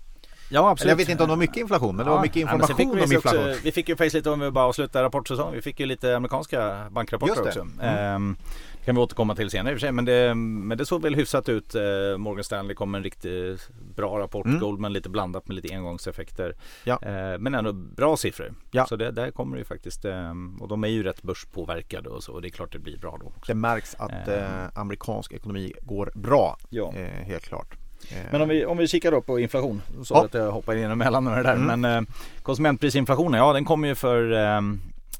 Ja 0.50 0.70
absolut. 0.70 0.84
Eller 0.84 0.92
jag 0.92 0.96
vet 0.96 1.08
inte 1.08 1.22
om 1.22 1.28
det 1.28 1.32
var 1.32 1.36
mycket 1.36 1.56
inflation 1.56 1.96
men 1.96 2.06
det 2.06 2.10
var 2.10 2.22
mycket 2.22 2.36
information 2.36 2.90
om 2.90 2.98
inflation. 2.98 3.50
Också, 3.50 3.60
vi 3.64 3.72
fick 3.72 3.88
ju 3.88 3.96
faktiskt 3.96 4.14
lite 4.14 4.30
om 4.30 4.40
vi 4.40 4.50
bara 4.50 4.64
avslutar 4.64 5.02
rapportsäsongen. 5.02 5.54
Vi 5.54 5.62
fick 5.62 5.80
ju 5.80 5.86
lite 5.86 6.16
amerikanska 6.16 6.86
bankrapporter 6.90 7.42
också. 7.42 7.66
Mm. 7.80 8.36
Det 8.78 8.84
kan 8.84 8.94
vi 8.94 9.00
återkomma 9.00 9.34
till 9.34 9.50
senare 9.50 9.72
i 9.72 9.76
och 9.76 9.80
för 9.80 9.86
sig. 9.86 9.92
Men 9.92 10.04
det, 10.04 10.34
men 10.34 10.78
det 10.78 10.86
såg 10.86 11.02
väl 11.02 11.14
hyfsat 11.14 11.48
ut. 11.48 11.74
Ehm, 11.74 12.20
Morgan 12.20 12.44
Stanley 12.44 12.74
kom 12.74 12.90
med 12.90 12.98
en 12.98 13.04
riktigt 13.04 13.68
bra 13.96 14.18
rapport. 14.18 14.46
Mm. 14.46 14.60
Goldman 14.60 14.92
lite 14.92 15.08
blandat 15.08 15.48
med 15.48 15.54
lite 15.54 15.74
engångseffekter. 15.74 16.56
Ja. 16.84 16.98
Ehm, 17.02 17.42
men 17.42 17.54
ändå 17.54 17.72
bra 17.72 18.16
siffror. 18.16 18.54
Ja. 18.70 18.86
Så 18.86 18.96
det, 18.96 19.10
där 19.10 19.30
kommer 19.30 19.56
det 19.56 19.60
ju 19.60 19.64
faktiskt. 19.64 20.04
Ehm, 20.04 20.62
och 20.62 20.68
de 20.68 20.84
är 20.84 20.88
ju 20.88 21.02
rätt 21.02 21.22
börspåverkade 21.22 22.08
och 22.08 22.22
så. 22.22 22.32
Och 22.32 22.42
det 22.42 22.48
är 22.48 22.50
klart 22.50 22.72
det 22.72 22.78
blir 22.78 22.98
bra 22.98 23.18
då. 23.20 23.26
Också. 23.26 23.52
Det 23.52 23.54
märks 23.54 23.94
att 23.94 24.28
ehm. 24.28 24.44
eh, 24.44 24.68
amerikansk 24.74 25.32
ekonomi 25.32 25.72
går 25.82 26.12
bra. 26.14 26.58
Ja. 26.70 26.92
Eh, 26.94 27.24
helt 27.24 27.44
klart. 27.44 27.76
Eh. 28.10 28.16
Men 28.32 28.42
om 28.42 28.48
vi, 28.48 28.66
om 28.66 28.76
vi 28.76 28.88
kikar 28.88 29.10
då 29.10 29.20
på 29.20 29.40
inflation. 29.40 29.82
Så 30.04 30.14
ja. 30.14 30.24
att 30.24 30.34
jag 30.34 30.52
hoppar 30.52 30.76
in 30.76 30.90
emellan 30.90 31.24
det 31.24 31.42
där. 31.42 31.54
Mm. 31.54 31.80
Men 31.80 31.96
eh, 31.96 32.14
konsumentprisinflationen, 32.42 33.38
ja 33.38 33.52
den 33.52 33.64
kommer 33.64 33.88
ju 33.88 33.94
för 33.94 34.32
eh, 34.32 34.56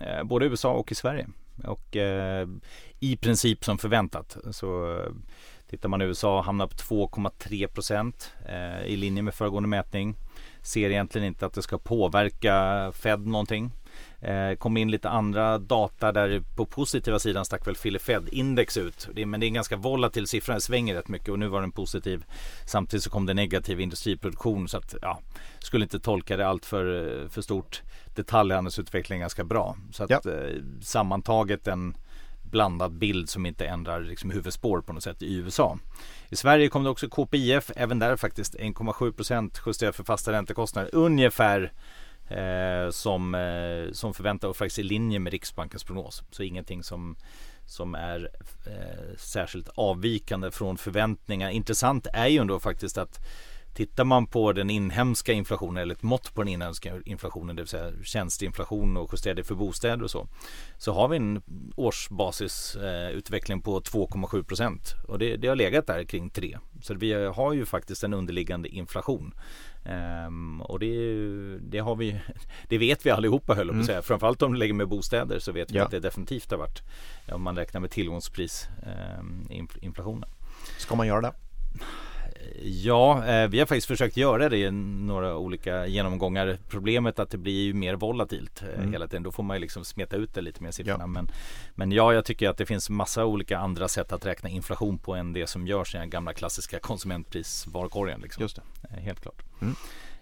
eh 0.08 0.24
både 0.24 0.46
USA 0.46 0.72
och 0.72 0.92
i 0.92 0.94
Sverige. 0.94 1.26
Och 1.64 1.96
eh, 1.96 2.48
i 3.00 3.16
princip 3.16 3.64
som 3.64 3.78
förväntat. 3.78 4.36
Så 4.50 4.92
eh, 4.92 5.12
tittar 5.70 5.88
man 5.88 6.02
i 6.02 6.04
USA 6.04 6.40
hamnar 6.40 6.66
på 6.66 6.74
2,3 6.74 7.66
procent 7.66 8.32
i 8.86 8.96
linje 8.96 9.22
med 9.22 9.34
föregående 9.34 9.68
mätning. 9.68 10.16
Ser 10.62 10.90
egentligen 10.90 11.26
inte 11.26 11.46
att 11.46 11.54
det 11.54 11.62
ska 11.62 11.78
påverka 11.78 12.92
Fed 12.94 13.26
någonting. 13.26 13.70
Eh, 14.20 14.54
kom 14.54 14.76
in 14.76 14.90
lite 14.90 15.08
andra 15.08 15.58
data 15.58 16.12
där 16.12 16.42
på 16.56 16.66
positiva 16.66 17.18
sidan 17.18 17.44
stack 17.44 17.66
väl 17.66 17.74
Philly 17.74 17.98
Fed-index 17.98 18.78
ut. 18.78 19.08
Det, 19.14 19.26
men 19.26 19.40
det 19.40 19.46
är 19.46 19.48
en 19.48 19.54
ganska 19.54 19.76
volatil 19.76 20.26
siffra, 20.26 20.54
den 20.54 20.60
svänger 20.60 20.94
rätt 20.94 21.08
mycket 21.08 21.28
och 21.28 21.38
nu 21.38 21.48
var 21.48 21.60
den 21.60 21.72
positiv. 21.72 22.24
Samtidigt 22.66 23.04
så 23.04 23.10
kom 23.10 23.26
det 23.26 23.34
negativ 23.34 23.80
industriproduktion 23.80 24.68
så 24.68 24.76
att 24.76 24.94
ja, 25.02 25.20
skulle 25.58 25.84
inte 25.84 26.00
tolka 26.00 26.36
det 26.36 26.46
allt 26.48 26.66
för, 26.66 27.28
för 27.28 27.42
stort. 27.42 27.82
Detaljhandelsutveckling 28.14 29.20
ganska 29.20 29.44
bra. 29.44 29.76
Så 29.92 30.04
att 30.04 30.10
ja. 30.10 30.20
eh, 30.24 30.62
sammantaget 30.82 31.66
en 31.66 31.96
blandad 32.42 32.92
bild 32.92 33.28
som 33.28 33.46
inte 33.46 33.66
ändrar 33.66 34.00
liksom 34.00 34.30
huvudspår 34.30 34.80
på 34.80 34.92
något 34.92 35.02
sätt 35.02 35.22
i 35.22 35.34
USA. 35.34 35.78
I 36.28 36.36
Sverige 36.36 36.68
kom 36.68 36.84
det 36.84 36.90
också 36.90 37.08
KPIF, 37.08 37.70
även 37.76 37.98
där 37.98 38.16
faktiskt 38.16 38.54
1,7% 38.54 39.60
justerat 39.66 39.96
för 39.96 40.04
fasta 40.04 40.32
räntekostnader. 40.32 40.94
Ungefär 40.94 41.72
eh, 42.28 42.90
som, 42.90 43.34
eh, 43.34 43.92
som 43.92 44.14
förväntar 44.14 44.48
och 44.48 44.56
faktiskt 44.56 44.78
i 44.78 44.82
linje 44.82 45.18
med 45.18 45.32
Riksbankens 45.32 45.84
prognos. 45.84 46.22
Så 46.30 46.42
ingenting 46.42 46.82
som, 46.82 47.16
som 47.66 47.94
är 47.94 48.30
eh, 48.66 49.16
särskilt 49.16 49.68
avvikande 49.74 50.50
från 50.50 50.78
förväntningar. 50.78 51.50
Intressant 51.50 52.06
är 52.12 52.26
ju 52.26 52.38
ändå 52.38 52.60
faktiskt 52.60 52.98
att 52.98 53.20
Tittar 53.78 54.04
man 54.04 54.26
på 54.26 54.52
den 54.52 54.70
inhemska 54.70 55.32
inflationen 55.32 55.82
eller 55.82 55.94
ett 55.94 56.02
mått 56.02 56.34
på 56.34 56.42
den 56.42 56.48
inhemska 56.48 57.00
inflationen, 57.04 57.56
det 57.56 57.62
vill 57.62 57.68
säga 57.68 57.92
tjänsteinflation 58.04 58.96
och 58.96 59.10
justerade 59.12 59.44
för 59.44 59.54
bostäder 59.54 60.02
och 60.02 60.10
så. 60.10 60.28
Så 60.78 60.92
har 60.92 61.08
vi 61.08 61.16
en 61.16 61.42
årsbasisutveckling 61.76 63.58
eh, 63.58 63.62
på 63.62 63.80
2,7 63.80 64.42
procent 64.42 64.94
och 65.08 65.18
det, 65.18 65.36
det, 65.36 65.48
har 65.48 65.56
legat 65.56 65.86
där 65.86 66.04
kring 66.04 66.30
3. 66.30 66.58
Så 66.82 66.94
vi 66.94 67.12
har 67.12 67.52
ju 67.52 67.66
faktiskt 67.66 68.04
en 68.04 68.14
underliggande 68.14 68.68
inflation. 68.68 69.34
Um, 69.84 70.60
och 70.60 70.78
det, 70.78 71.58
det, 71.58 71.78
har 71.78 71.96
vi, 71.96 72.20
det 72.68 72.78
vet 72.78 73.06
vi 73.06 73.10
allihopa 73.10 73.54
höll 73.54 73.66
jag 73.66 73.74
på 73.74 73.80
att 73.80 73.84
mm. 73.84 73.86
säga. 73.86 74.02
Framförallt 74.02 74.42
om 74.42 74.52
vi 74.52 74.58
lägger 74.58 74.74
med 74.74 74.88
bostäder 74.88 75.38
så 75.38 75.52
vet 75.52 75.70
vi 75.70 75.76
ja. 75.76 75.84
att 75.84 75.90
det 75.90 76.00
definitivt 76.00 76.50
har 76.50 76.58
varit 76.58 76.82
om 77.32 77.42
man 77.42 77.56
räknar 77.56 77.80
med 77.80 77.90
tillgångsprisinflationen. 77.90 80.24
Um, 80.24 80.30
Ska 80.78 80.96
man 80.96 81.06
göra 81.06 81.20
det? 81.20 81.32
Ja, 82.62 83.26
eh, 83.26 83.48
vi 83.48 83.58
har 83.58 83.66
faktiskt 83.66 83.86
försökt 83.86 84.16
göra 84.16 84.48
det 84.48 84.56
i 84.56 84.70
några 84.70 85.36
olika 85.36 85.86
genomgångar. 85.86 86.58
Problemet 86.68 87.18
är 87.18 87.22
att 87.22 87.30
det 87.30 87.38
blir 87.38 87.62
ju 87.62 87.74
mer 87.74 87.94
volatilt 87.94 88.62
eh, 88.62 88.78
mm. 88.78 88.92
hela 88.92 89.06
tiden. 89.08 89.22
Då 89.22 89.32
får 89.32 89.42
man 89.42 89.56
ju 89.56 89.60
liksom 89.60 89.84
smeta 89.84 90.16
ut 90.16 90.34
det 90.34 90.40
lite 90.40 90.62
mer 90.62 90.70
siffrorna. 90.70 91.02
Ja. 91.02 91.06
Men, 91.06 91.30
men 91.74 91.92
ja, 91.92 92.12
jag 92.12 92.24
tycker 92.24 92.48
att 92.48 92.56
det 92.56 92.66
finns 92.66 92.90
massa 92.90 93.24
olika 93.24 93.58
andra 93.58 93.88
sätt 93.88 94.12
att 94.12 94.26
räkna 94.26 94.48
inflation 94.48 94.98
på 94.98 95.14
än 95.14 95.32
det 95.32 95.46
som 95.46 95.66
görs 95.66 95.94
i 95.94 95.98
den 95.98 96.10
gamla 96.10 96.32
klassiska 96.32 96.78
konsumentprisvarkorgen. 96.78 98.20
Liksom. 98.20 98.42
Just 98.42 98.56
det. 98.56 98.62
Eh, 98.90 99.02
helt 99.02 99.20
klart. 99.20 99.42
Mm. 99.60 99.74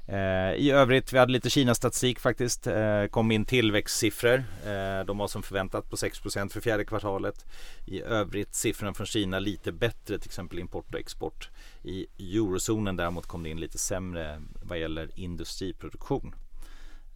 Eh, 0.09 0.55
I 0.55 0.71
övrigt, 0.71 1.13
vi 1.13 1.19
hade 1.19 1.33
lite 1.33 1.51
Kina-statistik 1.51 2.21
faktiskt. 2.21 2.67
Eh, 2.67 3.07
kom 3.07 3.31
in 3.31 3.45
tillväxtsiffror. 3.45 4.45
Eh, 4.67 5.05
de 5.07 5.19
var 5.19 5.29
som 5.29 5.43
förväntat 5.43 5.91
på 5.91 5.97
6% 5.97 6.53
för 6.53 6.61
fjärde 6.61 6.85
kvartalet. 6.85 7.47
I 7.87 8.03
övrigt 8.03 8.55
siffrorna 8.55 8.95
från 8.95 9.07
Kina 9.07 9.39
lite 9.39 9.73
bättre, 9.73 10.19
till 10.19 10.29
exempel 10.29 10.59
import 10.59 10.95
och 10.95 11.01
export. 11.01 11.51
I 11.83 12.07
eurozonen 12.19 12.97
däremot 12.97 13.27
kom 13.27 13.43
det 13.43 13.49
in 13.49 13.61
lite 13.61 13.79
sämre 13.79 14.43
vad 14.63 14.79
gäller 14.79 15.11
industriproduktion. 15.15 16.35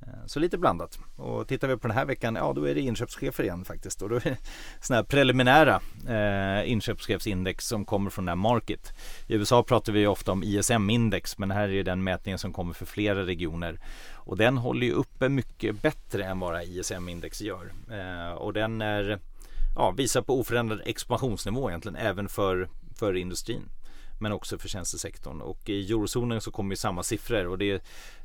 Eh, 0.02 0.26
så 0.26 0.40
lite 0.40 0.58
blandat. 0.58 0.98
Och 1.16 1.48
tittar 1.48 1.68
vi 1.68 1.76
på 1.76 1.88
den 1.88 1.96
här 1.96 2.04
veckan, 2.04 2.34
ja 2.34 2.52
då 2.52 2.64
är 2.64 2.74
det 2.74 2.80
inköpschefer 2.80 3.44
igen 3.44 3.64
faktiskt. 3.64 4.02
Och 4.02 4.08
då 4.08 4.16
är 4.16 4.20
det 4.20 4.36
sådana 4.80 5.02
här 5.02 5.06
preliminära 5.08 5.80
eh, 6.08 6.70
inköpschefsindex 6.70 7.66
som 7.66 7.84
kommer 7.84 8.10
från 8.10 8.24
den 8.24 8.38
här 8.38 8.50
Market. 8.50 8.92
I 9.26 9.34
USA 9.34 9.62
pratar 9.62 9.92
vi 9.92 10.06
ofta 10.06 10.32
om 10.32 10.42
ISM-index 10.42 11.38
men 11.38 11.50
här 11.50 11.68
är 11.68 11.84
den 11.84 12.04
mätningen 12.04 12.38
som 12.38 12.52
kommer 12.52 12.74
för 12.74 12.86
flera 12.86 13.26
regioner. 13.26 13.80
Och 14.14 14.36
den 14.36 14.58
håller 14.58 14.86
ju 14.86 14.92
uppe 14.92 15.28
mycket 15.28 15.82
bättre 15.82 16.24
än 16.24 16.40
vad 16.40 16.62
ISM-index 16.62 17.42
gör. 17.42 17.72
Eh, 17.90 18.32
och 18.32 18.52
den 18.52 18.80
är, 18.80 19.18
ja, 19.76 19.90
visar 19.90 20.22
på 20.22 20.40
oförändrad 20.40 20.82
expansionsnivå 20.86 21.70
egentligen 21.70 21.96
även 21.96 22.28
för, 22.28 22.68
för 22.96 23.16
industrin 23.16 23.68
men 24.20 24.32
också 24.32 24.58
för 24.58 24.68
tjänstesektorn. 24.68 25.40
Och 25.40 25.68
i 25.68 25.92
eurozonen 25.92 26.40
så 26.40 26.50
kommer 26.50 26.72
ju 26.72 26.76
samma 26.76 27.02
siffror 27.02 27.46
och 27.46 27.58
det 27.58 27.82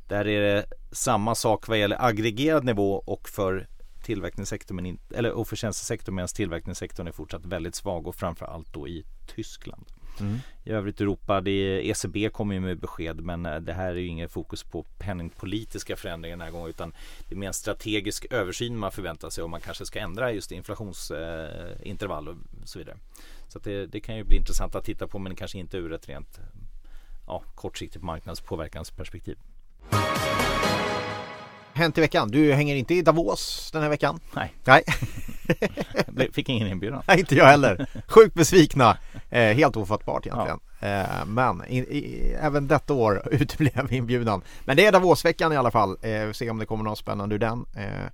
där 0.08 0.26
är 0.26 0.40
det 0.40 0.66
samma 0.92 1.34
sak 1.34 1.68
vad 1.68 1.78
gäller 1.78 2.04
aggregerad 2.04 2.64
nivå 2.64 3.02
och 3.06 3.28
för 3.28 3.66
tillverkningssektorn 4.02 4.76
men 4.76 4.86
in, 4.86 4.98
eller 5.14 5.32
och 5.32 5.48
för 5.48 5.56
tjänstesektorn 5.56 6.14
medan 6.14 6.28
tillverkningssektorn 6.28 7.08
är 7.08 7.12
fortsatt 7.12 7.46
väldigt 7.46 7.74
svag 7.74 8.06
och 8.06 8.14
framförallt 8.14 8.72
då 8.72 8.88
i 8.88 9.04
Tyskland. 9.26 9.86
Mm. 10.20 10.38
I 10.64 10.70
övrigt 10.70 11.00
Europa, 11.00 11.40
det 11.40 11.50
är, 11.50 11.80
ECB 11.80 12.30
kommer 12.32 12.54
ju 12.54 12.60
med 12.60 12.78
besked 12.78 13.20
men 13.20 13.46
eh, 13.46 13.56
det 13.56 13.72
här 13.72 13.88
är 13.88 13.94
ju 13.94 14.06
inget 14.06 14.32
fokus 14.32 14.62
på 14.62 14.82
penningpolitiska 14.82 15.96
förändringar 15.96 16.36
den 16.36 16.46
här 16.46 16.52
gången 16.52 16.68
utan 16.68 16.94
det 17.28 17.34
är 17.34 17.38
mer 17.38 17.46
en 17.46 17.54
strategisk 17.54 18.26
översyn 18.30 18.78
man 18.78 18.92
förväntar 18.92 19.30
sig 19.30 19.44
om 19.44 19.50
man 19.50 19.60
kanske 19.60 19.86
ska 19.86 19.98
ändra 19.98 20.32
just 20.32 20.52
inflationsintervall 20.52 22.28
eh, 22.28 22.34
och 22.62 22.68
så 22.68 22.78
vidare. 22.78 22.96
Så 23.48 23.58
det, 23.58 23.86
det, 23.86 24.00
kan 24.00 24.16
ju 24.16 24.24
bli 24.24 24.36
intressant 24.36 24.74
att 24.74 24.84
titta 24.84 25.06
på 25.06 25.18
men 25.18 25.36
kanske 25.36 25.58
inte 25.58 25.76
ur 25.76 25.92
ett 25.92 26.08
rent 26.08 26.40
ja, 27.26 27.42
kortsiktigt 27.54 28.04
marknadspåverkansperspektiv. 28.04 29.38
Hänt 31.72 31.98
i 31.98 32.00
veckan. 32.00 32.28
Du 32.28 32.52
hänger 32.52 32.76
inte 32.76 32.94
i 32.94 33.02
Davos 33.02 33.70
den 33.72 33.82
här 33.82 33.88
veckan? 33.88 34.20
Nej. 34.34 34.52
Nej. 34.64 34.84
Fick 36.32 36.48
ingen 36.48 36.68
inbjudan. 36.68 37.02
Nej, 37.08 37.18
inte 37.18 37.34
jag 37.34 37.46
heller. 37.46 37.86
Sjukt 38.08 38.34
besvikna. 38.34 38.98
Eh, 39.30 39.40
helt 39.40 39.76
ofattbart 39.76 40.26
egentligen. 40.26 40.60
Ja. 40.80 40.86
Eh, 40.88 41.26
men 41.26 41.64
i, 41.68 41.78
i, 41.78 42.32
även 42.40 42.66
detta 42.66 42.94
år 42.94 43.22
uteblev 43.30 43.92
inbjudan. 43.92 44.42
Men 44.64 44.76
det 44.76 44.86
är 44.86 44.92
Davosveckan 44.92 45.52
i 45.52 45.56
alla 45.56 45.70
fall. 45.70 45.96
Eh, 46.02 46.10
vi 46.10 46.26
får 46.26 46.32
se 46.32 46.50
om 46.50 46.58
det 46.58 46.66
kommer 46.66 46.84
något 46.84 46.98
spännande 46.98 47.34
ur 47.34 47.38
den. 47.38 47.66
Eh, 47.76 48.10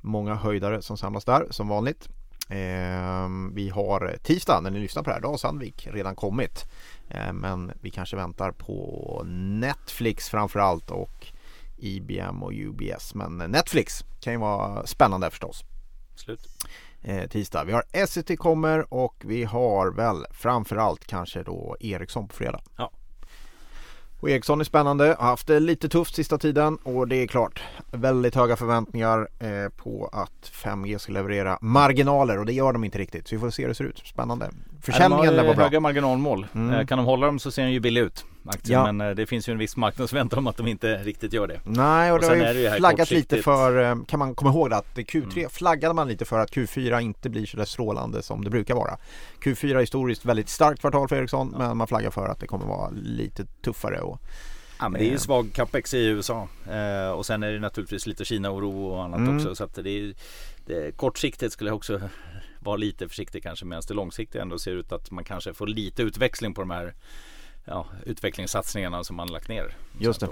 många 0.00 0.34
höjdare 0.34 0.82
som 0.82 0.96
samlas 0.96 1.24
där 1.24 1.46
som 1.50 1.68
vanligt. 1.68 2.08
Eh, 2.48 3.28
vi 3.52 3.70
har 3.74 4.16
tisdag 4.22 4.60
när 4.60 4.70
ni 4.70 4.78
lyssnar 4.78 5.02
på 5.02 5.10
det 5.10 5.14
här, 5.14 5.22
då 5.22 5.28
har 5.28 5.36
Sandvik 5.36 5.88
redan 5.90 6.16
kommit. 6.16 6.64
Eh, 7.08 7.32
men 7.32 7.72
vi 7.80 7.90
kanske 7.90 8.16
väntar 8.16 8.52
på 8.52 9.22
Netflix 9.60 10.28
framförallt 10.28 10.90
och 10.90 11.26
IBM 11.78 12.42
och 12.42 12.52
UBS. 12.52 13.14
Men 13.14 13.36
Netflix 13.36 14.04
kan 14.20 14.32
ju 14.32 14.38
vara 14.38 14.86
spännande 14.86 15.30
förstås. 15.30 15.64
Slut. 16.14 16.48
Eh, 17.02 17.28
tisdag. 17.28 17.64
Vi 17.64 17.72
har 17.72 17.84
Essity 17.92 18.36
kommer 18.36 18.94
och 18.94 19.14
vi 19.24 19.44
har 19.44 19.90
väl 19.90 20.24
framförallt 20.30 21.06
kanske 21.06 21.42
då 21.42 21.76
Ericsson 21.80 22.28
på 22.28 22.34
fredag. 22.34 22.60
Ja. 22.76 22.90
Och 24.20 24.30
Ericsson 24.30 24.60
är 24.60 24.64
spännande, 24.64 25.16
har 25.18 25.26
haft 25.26 25.46
det 25.46 25.60
lite 25.60 25.88
tufft 25.88 26.14
sista 26.14 26.38
tiden 26.38 26.76
och 26.76 27.08
det 27.08 27.16
är 27.16 27.26
klart 27.26 27.62
väldigt 27.92 28.34
höga 28.34 28.56
förväntningar 28.56 29.28
eh, 29.38 29.68
på 29.68 30.10
att 30.12 30.50
5G 30.52 30.98
ska 30.98 31.12
leverera 31.12 31.58
marginaler 31.60 32.38
och 32.38 32.46
det 32.46 32.52
gör 32.52 32.72
de 32.72 32.84
inte 32.84 32.98
riktigt. 32.98 33.28
Så 33.28 33.34
vi 33.34 33.40
får 33.40 33.50
se 33.50 33.62
hur 33.62 33.68
det 33.68 33.74
ser 33.74 33.84
ut. 33.84 33.98
Spännande. 33.98 34.50
Försäljningen 34.82 35.36
var 35.36 35.54
bra. 35.54 35.64
höga 35.64 35.80
marginalmål. 35.80 36.46
Mm. 36.54 36.74
Eh, 36.74 36.86
kan 36.86 36.98
de 36.98 37.06
hålla 37.06 37.26
dem 37.26 37.38
så 37.38 37.50
ser 37.50 37.62
den 37.62 37.72
ju 37.72 37.80
billig 37.80 38.00
ut. 38.00 38.24
Aktien, 38.44 38.80
ja. 38.80 38.92
Men 38.92 39.08
eh, 39.08 39.14
det 39.14 39.26
finns 39.26 39.48
ju 39.48 39.52
en 39.52 39.58
viss 39.58 39.76
marknadsväntan 39.76 40.38
om 40.38 40.46
att 40.46 40.56
de 40.56 40.66
inte 40.66 40.96
riktigt 40.96 41.32
gör 41.32 41.46
det. 41.46 41.60
Nej 41.64 42.12
och, 42.12 42.16
och 42.16 42.20
det 42.20 42.28
har 42.28 42.36
ju, 42.36 42.62
det 42.62 42.76
flaggat 42.76 43.10
lite 43.10 43.42
för, 43.42 43.82
eh, 43.82 43.96
kan 44.08 44.18
man 44.18 44.34
komma 44.34 44.50
ihåg 44.50 44.70
det 44.70 44.76
att 44.76 44.96
Q3 44.96 45.38
mm. 45.38 45.50
flaggade 45.50 45.94
man 45.94 46.08
lite 46.08 46.24
för 46.24 46.38
att 46.38 46.50
Q4 46.50 47.00
inte 47.00 47.30
blir 47.30 47.46
så 47.46 47.56
där 47.56 47.64
strålande 47.64 48.22
som 48.22 48.44
det 48.44 48.50
brukar 48.50 48.74
vara. 48.74 48.96
Q4 49.42 49.76
är 49.76 49.80
historiskt 49.80 50.24
väldigt 50.24 50.48
starkt 50.48 50.80
kvartal 50.80 51.08
för 51.08 51.16
Ericsson 51.16 51.50
ja. 51.52 51.58
men 51.58 51.76
man 51.76 51.86
flaggar 51.86 52.10
för 52.10 52.28
att 52.28 52.40
det 52.40 52.46
kommer 52.46 52.66
vara 52.66 52.90
lite 52.90 53.44
tuffare 53.44 54.00
och 54.00 54.20
Ja 54.80 54.88
men 54.88 55.00
det 55.00 55.08
är 55.08 55.10
ju 55.10 55.18
svag 55.18 55.50
capex 55.52 55.94
i 55.94 56.06
USA 56.06 56.48
eh, 56.70 57.10
och 57.10 57.26
sen 57.26 57.42
är 57.42 57.52
det 57.52 57.58
naturligtvis 57.58 58.06
lite 58.06 58.24
Kina-oro 58.24 58.86
och 58.86 59.04
annat 59.04 59.18
mm. 59.18 59.36
också 59.36 59.54
så 59.54 59.64
att 59.64 59.74
det 59.74 59.90
är, 59.90 60.14
det, 60.66 60.96
kortsiktigt 60.96 61.52
skulle 61.52 61.70
jag 61.70 61.76
också 61.76 62.00
vara 62.60 62.76
lite 62.76 63.08
försiktig 63.08 63.42
kanske 63.42 63.64
medan 63.64 63.82
det 63.88 63.94
långsiktiga 63.94 64.42
ändå 64.42 64.58
ser 64.58 64.72
ut 64.72 64.92
att 64.92 65.10
man 65.10 65.24
kanske 65.24 65.54
får 65.54 65.66
lite 65.66 66.02
utväxling 66.02 66.54
på 66.54 66.60
de 66.60 66.70
här 66.70 66.94
ja, 67.64 67.86
utvecklingssatsningarna 68.06 69.04
som 69.04 69.16
man 69.16 69.28
lagt 69.28 69.48
ner. 69.48 69.76
Just 69.98 70.20
det. 70.20 70.28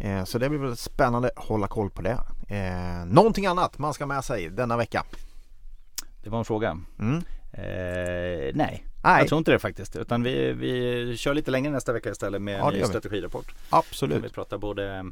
Eh, 0.00 0.24
så 0.24 0.38
det 0.38 0.48
blir 0.48 0.58
väl 0.58 0.76
spännande 0.76 1.30
att 1.36 1.44
hålla 1.44 1.68
koll 1.68 1.90
på 1.90 2.02
det. 2.02 2.18
Eh, 2.48 3.06
någonting 3.06 3.46
annat 3.46 3.78
man 3.78 3.94
ska 3.94 4.06
med 4.06 4.24
sig 4.24 4.50
denna 4.50 4.76
vecka? 4.76 5.04
Det 6.22 6.30
var 6.30 6.38
en 6.38 6.44
fråga. 6.44 6.78
Mm. 6.98 7.16
Eh, 7.52 8.52
nej. 8.54 8.84
nej, 9.02 9.18
jag 9.18 9.28
tror 9.28 9.38
inte 9.38 9.50
det 9.50 9.58
faktiskt. 9.58 9.96
Utan 9.96 10.22
vi, 10.22 10.52
vi 10.52 11.16
kör 11.16 11.34
lite 11.34 11.50
längre 11.50 11.72
nästa 11.72 11.92
vecka 11.92 12.10
istället 12.10 12.42
med 12.42 12.60
ja, 12.60 12.72
en 12.72 12.78
ny 12.78 12.84
strategirapport. 12.84 13.54
Absolut. 13.70 14.24
Vi 14.24 14.28
pratar 14.28 14.58
både 14.58 15.10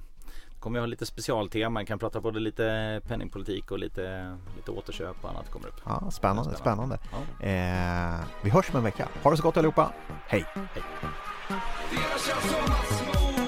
kommer 0.68 0.78
jag 0.78 0.82
ha 0.82 0.86
lite 0.86 1.06
specialteman, 1.06 1.86
kan 1.86 1.98
prata 1.98 2.20
både 2.20 2.40
lite 2.40 3.00
penningpolitik 3.08 3.70
och 3.70 3.78
lite, 3.78 4.36
lite 4.56 4.70
återköp 4.70 5.16
och 5.22 5.30
annat 5.30 5.50
kommer 5.50 5.68
upp. 5.68 5.80
Ja, 5.84 6.10
spännande, 6.10 6.56
spännande. 6.56 6.98
Ja. 7.10 7.46
Eh, 7.46 8.20
vi 8.42 8.50
hörs 8.50 8.70
om 8.70 8.76
en 8.76 8.84
vecka. 8.84 9.08
Ha 9.22 9.30
det 9.30 9.36
så 9.36 9.42
gott 9.42 9.56
allihopa. 9.56 9.92
Hej! 10.26 10.44
Hej. 10.54 10.82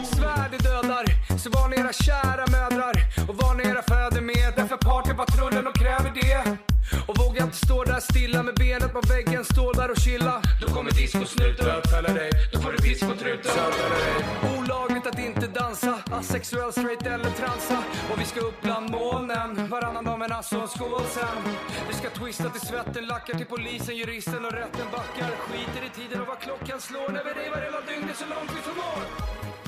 Svärd 0.05 0.51
dödar, 0.63 1.37
så 1.39 1.51
var 1.51 1.69
ni 1.69 1.77
era 1.77 1.93
kära 1.93 2.45
mödrar 2.57 2.95
och 3.29 3.35
var 3.35 3.55
ni 3.55 3.63
era 3.63 3.83
fäder 3.83 4.21
med. 4.21 4.53
Därför 4.57 4.77
partypatrullen 4.77 5.67
och 5.67 5.75
kräver 5.75 6.13
det. 6.15 6.59
Och 7.09 7.19
vågar 7.19 7.45
inte 7.45 7.57
stå 7.57 7.85
där 7.85 8.01
stilla 8.01 8.43
med 8.43 8.55
benet 8.55 8.93
på 8.93 9.01
väggen, 9.01 9.45
stå 9.45 9.73
där 9.73 9.91
och 9.91 9.97
chilla. 9.97 10.43
Då 10.61 10.67
kommer 10.75 10.91
discosnuten 10.91 11.65
bötfälla 11.65 12.09
dig, 12.09 12.31
då 12.53 12.61
får 12.61 12.73
du 12.73 12.79
discotruten 12.79 13.53
Olagligt 13.53 14.45
att 14.45 14.50
Sexuell, 16.41 16.73
straight 16.73 17.07
eller 17.07 17.31
transa. 17.31 17.85
Och 18.13 18.21
vi 18.21 18.25
ska 18.25 18.41
upp 18.41 18.63
bland 18.63 18.91
molnen. 18.91 19.69
Varannan 19.69 20.05
dag 20.05 20.19
med 20.19 20.31
Nasse 20.31 20.57
och 20.57 20.71
skål 20.71 21.05
sen. 21.05 21.55
Vi 21.89 21.95
ska 21.95 22.11
twista 22.11 22.51
till 22.51 22.61
svetten, 22.61 23.07
lackar 23.07 23.35
till 23.35 23.47
polisen, 23.47 23.97
juristen 23.97 24.45
och 24.45 24.53
rätten 24.53 24.87
backar. 24.93 25.31
Skiter 25.37 25.87
i 25.87 25.91
tiden 26.01 26.21
och 26.21 26.27
vad 26.27 26.39
klockan 26.39 26.81
slår. 26.81 27.09
När 27.09 27.25
vi 27.25 27.31
rejvar 27.31 27.61
hela 27.61 27.81
dygnet 27.81 28.17
så 28.17 28.25
långt 28.27 28.51
vi 28.57 28.61
förmår. 28.63 29.60